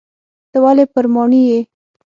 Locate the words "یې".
1.49-1.59